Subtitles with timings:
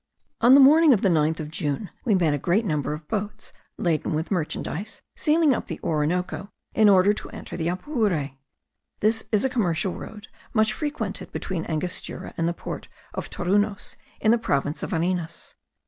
[0.39, 3.53] On the morning of the 9th of June we met a great number of boats
[3.77, 8.31] laden with merchandize sailing up the Orinoco, in order to enter the Apure.
[9.01, 14.31] This is a commercial road much frequented between Angostura and the port of Torunos in
[14.31, 15.53] the province of Varinas.